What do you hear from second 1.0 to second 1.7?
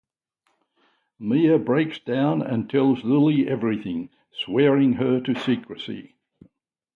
Mia